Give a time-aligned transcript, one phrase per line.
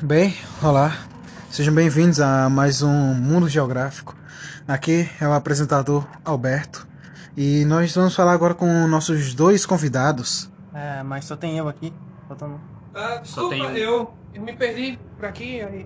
[0.00, 0.32] Bem,
[0.62, 0.96] olá.
[1.50, 4.14] Sejam bem-vindos a mais um Mundo Geográfico.
[4.66, 6.86] Aqui é o apresentador Alberto
[7.36, 10.48] e nós vamos falar agora com nossos dois convidados.
[10.72, 11.92] É, mas só tem eu aqui.
[12.28, 12.60] Faltando...
[12.94, 13.76] Ah, desculpa, tem um.
[13.76, 15.60] eu, eu me perdi por aqui.
[15.62, 15.84] Aí...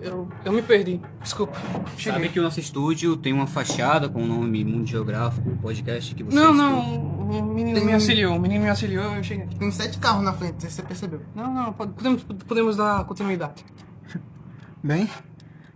[0.00, 0.98] Eu, eu me perdi.
[1.22, 1.58] Desculpa.
[1.96, 2.12] Cheguei.
[2.12, 6.14] Sabe que o nosso estúdio tem uma fachada com o nome Mundo Geográfico, o podcast
[6.14, 6.34] que vocês...
[6.34, 9.46] Não, não, o menino Tem me auxiliou, o menino me auxiliou, eu cheguei.
[9.58, 11.22] Tem sete carros na frente, você percebeu.
[11.34, 13.64] Não, não, pode- podemos, podemos dar continuidade.
[14.82, 15.08] Bem,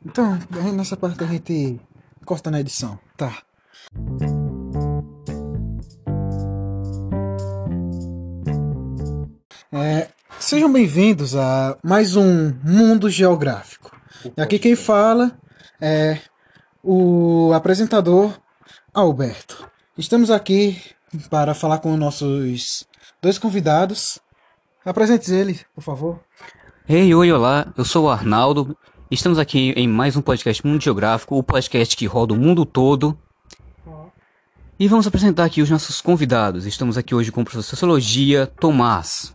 [0.04, 1.80] então bem, nessa parte a gente
[2.24, 3.32] corta na edição, tá?
[9.72, 13.96] É, sejam bem-vindos a mais um Mundo Geográfico.
[14.36, 15.32] E aqui quem fala
[15.80, 16.18] é
[16.82, 18.38] o apresentador
[18.92, 19.68] Alberto.
[19.96, 20.80] Estamos aqui
[21.30, 22.86] para falar com nossos
[23.20, 24.18] dois convidados.
[24.84, 26.20] Apresente ele, por favor.
[26.88, 28.76] Ei, oi, olá, eu sou o Arnaldo.
[29.10, 33.18] Estamos aqui em mais um podcast Mundo Geográfico, o podcast que roda o mundo todo.
[34.78, 36.66] E vamos apresentar aqui os nossos convidados.
[36.66, 39.34] Estamos aqui hoje com o professor de Sociologia, Tomás.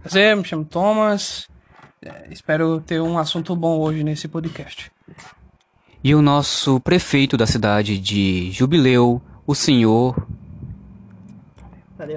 [0.00, 1.46] Prazer, me chamo Thomas.
[2.04, 4.90] É, espero ter um assunto bom hoje nesse podcast.
[6.02, 10.26] E o nosso prefeito da cidade de Jubileu, o senhor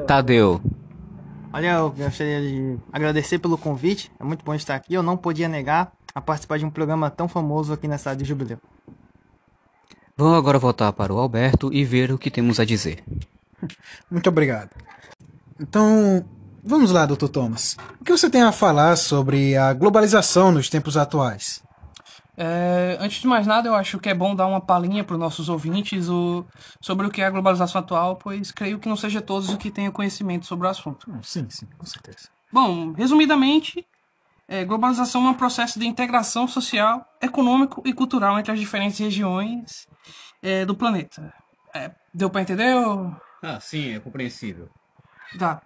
[0.08, 0.62] Tadeu.
[1.54, 4.12] Olha, eu gostaria de agradecer pelo convite.
[4.20, 4.94] É muito bom estar aqui.
[4.94, 8.26] Eu não podia negar a participar de um programa tão famoso aqui na cidade de
[8.26, 8.58] Jubileu.
[10.18, 13.04] Vamos agora voltar para o Alberto e ver o que temos a dizer.
[14.10, 14.70] Muito obrigado.
[15.60, 16.26] Então,
[16.64, 17.28] vamos lá, Dr.
[17.28, 17.78] Thomas.
[18.00, 21.65] O que você tem a falar sobre a globalização nos tempos atuais?
[22.38, 25.20] É, antes de mais nada, eu acho que é bom dar uma palhinha para os
[25.20, 26.46] nossos ouvintes o,
[26.82, 29.72] sobre o que é a globalização atual, pois creio que não seja todos o que
[29.72, 31.10] tenham conhecimento sobre o assunto.
[31.24, 32.30] Sim, sim, com certeza.
[32.52, 33.86] Bom, resumidamente,
[34.48, 39.88] é, globalização é um processo de integração social, econômico e cultural entre as diferentes regiões
[40.44, 41.34] é, do planeta.
[41.74, 42.76] É, deu para entender?
[42.76, 44.70] ou- Ah, sim, é compreensível.
[45.40, 45.62] Tá.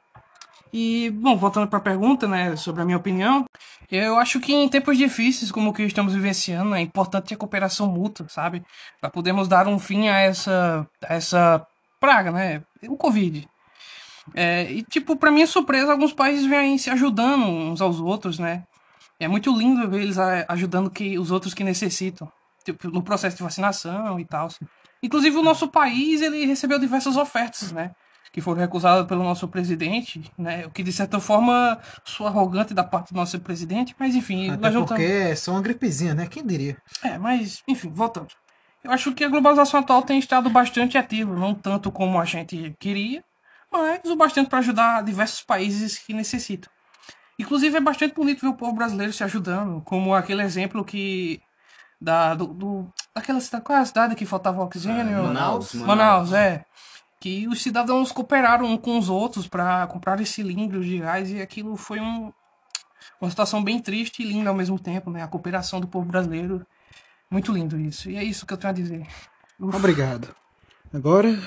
[0.72, 3.46] E, bom, voltando para a pergunta, né, sobre a minha opinião,
[3.92, 7.88] eu acho que em tempos difíceis como o que estamos vivenciando, é importante a cooperação
[7.88, 8.64] mútua, sabe?
[9.02, 11.68] Para podermos dar um fim a essa, a essa
[12.00, 12.62] praga, né?
[12.88, 13.48] O Covid.
[14.36, 18.64] É, e, tipo, para minha surpresa, alguns países vêm se ajudando uns aos outros, né?
[19.20, 22.32] É muito lindo ver eles ajudando que, os outros que necessitam,
[22.64, 24.50] tipo, no processo de vacinação e tal.
[25.02, 27.92] Inclusive, o nosso país, ele recebeu diversas ofertas, né?
[28.32, 30.66] Que foram recusadas pelo nosso presidente, né?
[30.66, 34.62] O que de certa forma sou arrogante da parte do nosso presidente, mas enfim, Até
[34.62, 36.28] nós não porque é só uma gripezinha, né?
[36.28, 36.78] Quem diria?
[37.04, 38.28] É, mas enfim, voltando.
[38.84, 42.76] Eu acho que a globalização atual tem estado bastante ativa, não tanto como a gente
[42.80, 43.24] queria,
[43.72, 46.72] mas o bastante para ajudar diversos países que necessitam.
[47.38, 51.42] Inclusive é bastante bonito ver o povo brasileiro se ajudando, como aquele exemplo que
[52.00, 55.20] da do, do daquela cidade, qual é a cidade que faltava oxigênio?
[55.20, 56.66] Ah, Manaus, Manaus, é.
[57.20, 61.76] Que os cidadãos cooperaram um com os outros para comprar cilindros de gás e aquilo
[61.76, 62.32] foi um,
[63.20, 65.22] uma situação bem triste e linda ao mesmo tempo, né?
[65.22, 66.66] A cooperação do povo brasileiro.
[67.30, 68.10] Muito lindo isso.
[68.10, 69.08] E é isso que eu tenho a dizer.
[69.60, 70.34] Obrigado.
[70.94, 71.38] Agora,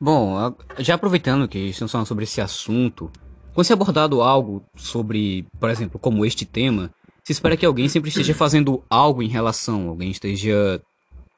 [0.00, 3.08] Bom, já aproveitando que estamos falando sobre esse assunto,
[3.54, 6.92] quando se é abordado algo sobre, por exemplo, como este tema,
[7.22, 10.82] se espera que alguém sempre esteja fazendo algo em relação, alguém esteja,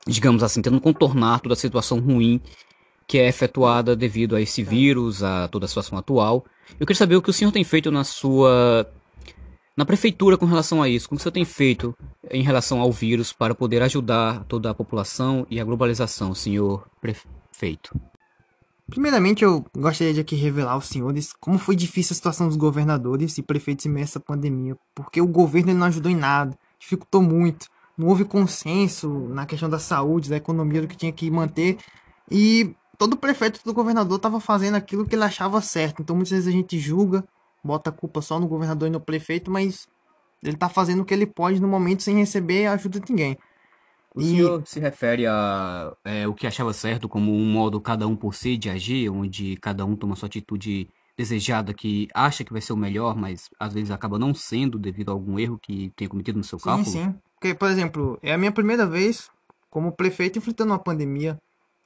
[0.07, 2.41] digamos assim, tentando contornar toda a situação ruim
[3.07, 6.45] que é efetuada devido a esse vírus, a toda a situação atual.
[6.81, 8.91] Eu queria saber o que o senhor tem feito na sua
[9.77, 11.97] na prefeitura com relação a isso, como o senhor tem feito
[12.31, 17.99] em relação ao vírus para poder ajudar toda a população e a globalização, senhor prefeito.
[18.89, 23.37] Primeiramente, eu gostaria de aqui revelar aos senhores como foi difícil a situação dos governadores
[23.37, 26.57] e prefeitos em meio a essa pandemia, porque o governo ele não ajudou em nada,
[26.79, 31.31] dificultou muito, não houve consenso na questão da saúde, da economia, do que tinha que
[31.31, 31.78] manter,
[32.31, 36.49] e todo prefeito, todo governador estava fazendo aquilo que ele achava certo, então muitas vezes
[36.49, 37.25] a gente julga,
[37.62, 39.87] bota a culpa só no governador e no prefeito, mas
[40.43, 43.38] ele tá fazendo o que ele pode no momento sem receber a ajuda de ninguém.
[44.14, 48.06] O E- senhor se refere a é, o que achava certo como um modo cada
[48.06, 52.52] um por si de agir, onde cada um toma sua atitude desejada que acha que
[52.52, 55.90] vai ser o melhor, mas às vezes acaba não sendo devido a algum erro que
[55.97, 56.85] tenha cometido no seu Sim, cálculo?
[56.85, 57.20] sim.
[57.44, 59.29] Porque, por exemplo, é a minha primeira vez
[59.69, 61.38] como prefeito enfrentando uma pandemia.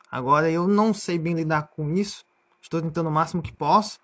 [0.09, 2.25] Agora eu não sei bem lidar com isso.
[2.63, 3.99] Estou tentando o máximo que posso.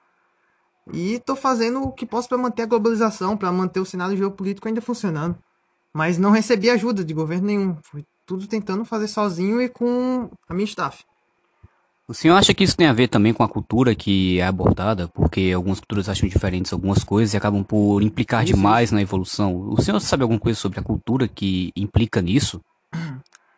[0.93, 4.67] E estou fazendo o que posso para manter a globalização, para manter o cenário geopolítico
[4.67, 5.39] ainda funcionando.
[5.93, 7.77] Mas não recebi ajuda de governo nenhum.
[7.83, 11.05] Foi tudo tentando fazer sozinho e com a minha staff.
[12.07, 15.09] O senhor acha que isso tem a ver também com a cultura que é abordada?
[15.09, 19.71] Porque algumas culturas acham diferentes algumas coisas e acabam por implicar Isso, demais na evolução.
[19.71, 22.61] O senhor sabe alguma coisa sobre a cultura que implica nisso?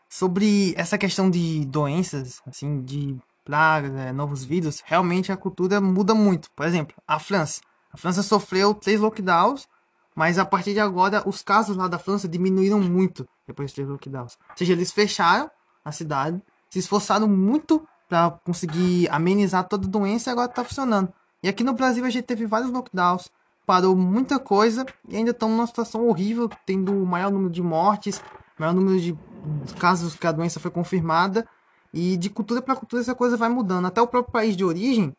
[0.08, 6.14] Sobre essa questão de doenças, assim, de pragas, né, novos vírus, realmente a cultura muda
[6.14, 6.48] muito.
[6.54, 7.60] Por exemplo, a França.
[7.92, 9.66] A França sofreu três lockdowns,
[10.14, 13.88] mas a partir de agora os casos lá da França diminuíram muito depois dos três
[13.88, 14.38] lockdowns.
[14.50, 15.50] Ou seja, eles fecharam
[15.84, 16.40] a cidade,
[16.70, 21.12] se esforçaram muito para conseguir amenizar toda a doença agora tá funcionando.
[21.42, 23.30] E aqui no Brasil a gente teve vários lockdowns,
[23.66, 28.22] parou muita coisa e ainda estamos numa situação horrível, tendo o maior número de mortes,
[28.58, 29.16] maior número de
[29.78, 31.46] casos que a doença foi confirmada.
[31.92, 33.86] E de cultura para cultura essa coisa vai mudando.
[33.86, 35.14] Até o próprio país de origem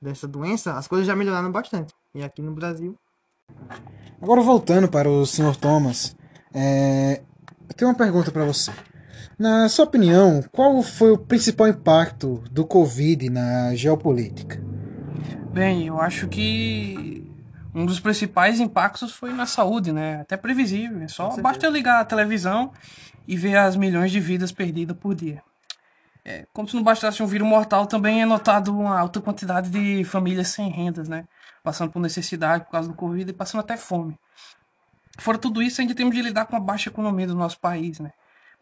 [0.00, 1.94] dessa doença, as coisas já melhoraram bastante.
[2.14, 2.96] E aqui no Brasil.
[4.20, 5.56] Agora voltando para o Sr.
[5.56, 6.16] Thomas,
[6.54, 7.22] é,
[7.68, 8.72] eu tenho uma pergunta para você.
[9.38, 14.62] Na sua opinião, qual foi o principal impacto do Covid na geopolítica?
[15.52, 17.30] Bem, eu acho que
[17.74, 20.20] um dos principais impactos foi na saúde, né?
[20.20, 21.02] Até previsível.
[21.02, 22.72] É só basta eu ligar a televisão
[23.26, 25.42] e ver as milhões de vidas perdidas por dia.
[26.24, 30.04] É, como se não bastasse um vírus mortal, também é notado uma alta quantidade de
[30.04, 31.24] famílias sem rendas, né?
[31.64, 34.16] Passando por necessidade por causa do Covid e passando até fome.
[35.18, 38.12] Fora tudo isso, ainda temos de lidar com a baixa economia do nosso país, né?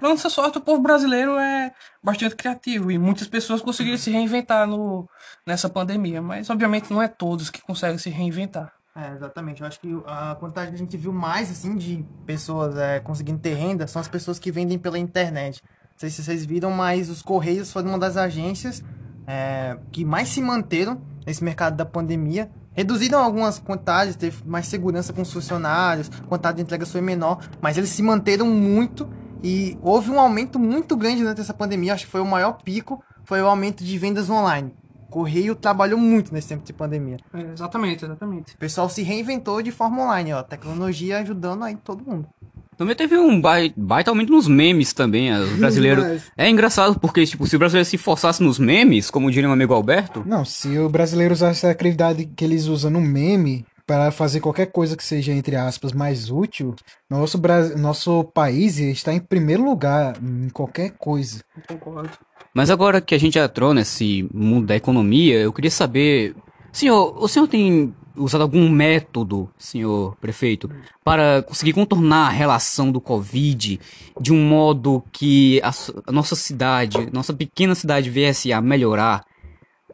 [0.00, 4.67] Para nossa sorte, o povo brasileiro é bastante criativo e muitas pessoas conseguiram se reinventar
[4.67, 5.06] no,
[5.47, 8.73] nessa pandemia, mas obviamente não é todos que conseguem se reinventar.
[8.97, 9.61] É, exatamente.
[9.61, 13.41] Eu acho que a quantidade que a gente viu mais, assim, de pessoas é, conseguindo
[13.41, 15.61] ter renda são as pessoas que vendem pela internet.
[15.62, 18.82] Não sei se vocês viram, mas os Correios foram uma das agências
[19.26, 22.50] é, que mais se manteram nesse mercado da pandemia.
[22.73, 27.38] Reduziram algumas quantidades, teve mais segurança com os funcionários, a quantidade de entregas foi menor,
[27.61, 29.06] mas eles se manteram muito
[29.42, 31.94] e houve um aumento muito grande durante essa pandemia.
[31.94, 34.72] Acho que foi o maior pico, foi o aumento de vendas online.
[35.08, 37.16] O Correio trabalhou muito nesse tempo de pandemia.
[37.34, 38.54] É, exatamente, exatamente.
[38.54, 40.42] O pessoal se reinventou de forma online, ó.
[40.42, 42.28] Tecnologia ajudando aí todo mundo.
[42.76, 45.31] Também teve um bai- baita aumento nos memes também.
[45.32, 46.02] Os brasileiros.
[46.04, 46.32] Demais.
[46.38, 49.75] É engraçado porque, tipo, se o brasileiro se forçasse nos memes, como diria meu amigo
[49.75, 54.38] Alberto, Não, se o brasileiro usasse a criatividade que eles usam no meme para fazer
[54.38, 56.76] qualquer coisa que seja, entre aspas, mais útil,
[57.10, 61.42] nosso, Bra- nosso país está em primeiro lugar em qualquer coisa.
[61.56, 62.10] Eu concordo.
[62.54, 66.37] Mas agora que a gente entrou nesse mundo da economia, eu queria saber,
[66.70, 70.70] senhor, o senhor tem usado algum método, senhor prefeito,
[71.02, 73.81] para conseguir contornar a relação do Covid
[74.20, 75.72] de um modo que a,
[76.06, 79.25] a nossa cidade, nossa pequena cidade viesse a melhorar?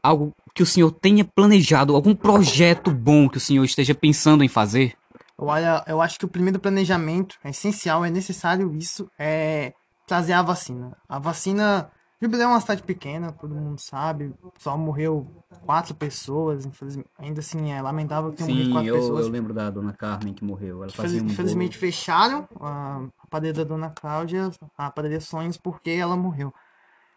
[0.03, 4.49] Algo que o senhor tenha planejado, algum projeto bom que o senhor esteja pensando em
[4.49, 4.95] fazer?
[5.37, 9.75] Olha, eu acho que o primeiro planejamento é essencial, é necessário isso, é
[10.07, 10.97] trazer a vacina.
[11.07, 11.91] A vacina.
[12.19, 14.33] Jubileu é uma cidade pequena, todo mundo sabe.
[14.59, 15.27] Só morreu
[15.67, 17.11] quatro pessoas, infelizmente.
[17.19, 19.29] Ainda assim, é lamentável que tenham morrido quatro pessoas.
[19.29, 20.79] lembro da dona Carmen que morreu.
[20.83, 26.17] Ela Infeliz- infelizmente fecharam a, a padaria da Dona Cláudia, a padaria Sonhos, porque ela
[26.17, 26.55] morreu.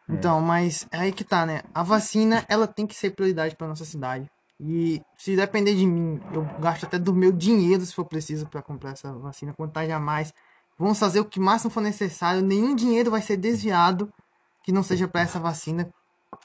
[0.09, 1.61] Então, mas é aí que tá, né?
[1.73, 4.29] A vacina, ela tem que ser prioridade pra nossa cidade.
[4.59, 8.61] E se depender de mim, eu gasto até do meu dinheiro, se for preciso, pra
[8.61, 10.33] comprar essa vacina, quantidade a mais.
[10.77, 12.41] Vamos fazer o que máximo for necessário.
[12.41, 14.11] Nenhum dinheiro vai ser desviado
[14.63, 15.89] que não seja pra essa vacina.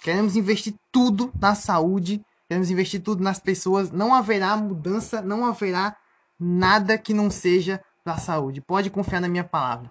[0.02, 3.90] Queremos investir tudo na saúde, queremos investir tudo nas pessoas.
[3.90, 5.96] Não haverá mudança, não haverá
[6.38, 8.60] nada que não seja pra saúde.
[8.60, 9.90] Pode confiar na minha palavra.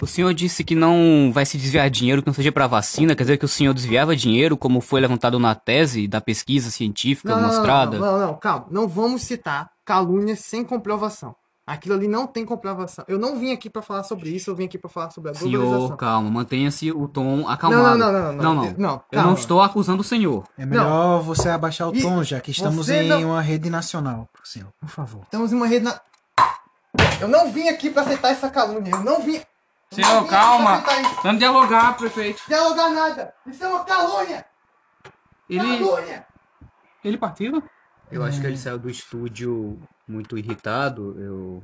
[0.00, 3.22] O senhor disse que não vai se desviar dinheiro que não seja para vacina, quer
[3.22, 7.98] dizer que o senhor desviava dinheiro, como foi levantado na tese da pesquisa científica mostrada?
[7.98, 8.66] Não, não, não, calma.
[8.70, 11.36] Não vamos citar calúnias sem comprovação.
[11.66, 13.04] Aquilo ali não tem comprovação.
[13.08, 15.34] Eu não vim aqui pra falar sobre isso, eu vim aqui pra falar sobre a
[15.34, 15.96] Senhor, globalização.
[15.96, 17.96] calma, mantenha-se o tom Não, acalmado.
[17.96, 18.42] não, não, não, não.
[18.42, 18.74] não, não.
[18.76, 19.28] Não, Eu calma.
[19.28, 20.44] não estou acusando o senhor.
[20.58, 24.28] É melhor você abaixar o E tom, já que estamos em não- uma rede nacional,
[24.42, 24.68] senhor.
[24.78, 25.22] Por favor.
[25.22, 25.98] Estamos em uma rede na...
[27.20, 28.90] Eu não vim aqui pra aceitar essa calúnia.
[28.90, 29.40] Eu não vim...
[29.94, 30.82] Senhor, calma.
[31.22, 32.42] Vamos dialogar, prefeito.
[32.48, 33.34] Dialogar nada.
[33.46, 34.44] Isso é uma calúnia.
[35.48, 36.26] Ele, Calúnia.
[37.04, 37.62] ele partiu?
[38.10, 41.18] Eu acho que ele saiu do estúdio muito irritado.
[41.20, 41.62] Eu.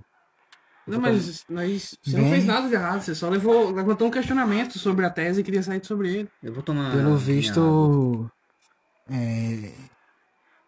[0.87, 3.01] Não, mas, mas você Bem- não fez nada de errado.
[3.03, 6.29] Você só levou, levantou um questionamento sobre a tese e queria sair sobre ele.
[6.43, 6.91] Eu vou tomar.
[6.93, 8.31] Pelo visto,
[9.09, 9.73] é,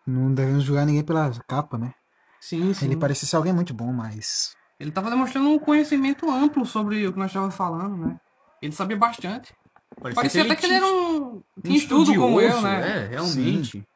[0.06, 1.92] não devemos julgar ninguém pela capa, né?
[2.40, 2.86] Sim, sim.
[2.86, 4.54] Ele, parecia ser alguém muito bom, mas
[4.90, 8.20] tava demonstrando um conhecimento amplo sobre o que nós estávamos falando, né?
[8.60, 9.54] Ele sabia bastante.
[9.98, 10.14] água.
[10.14, 11.42] Parecia até que ele era um.
[11.64, 13.04] um estudo como eu, né?
[13.04, 13.86] É, realmente.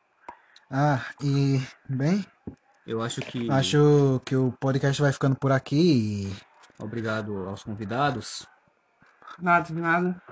[0.71, 2.25] ah, e bem,
[2.87, 3.51] Eu acho que.
[3.51, 6.33] acho que o podcast vai ficando por aqui
[6.79, 8.47] Obrigado aos convidados.
[9.41, 10.23] Nada, nada.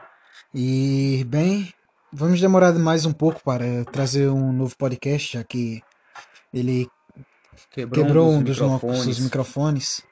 [0.53, 1.73] e, e bem,
[2.13, 5.83] vamos demorar mais um pouco para trazer um novo podcast, já que
[6.53, 6.89] ele
[7.71, 10.03] quebrou um dos nossos microfones.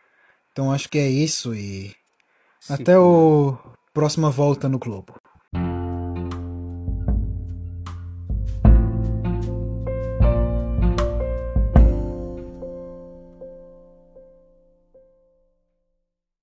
[0.53, 1.95] Então acho que é isso e
[2.69, 3.57] até o
[3.93, 5.22] próxima volta no Globo.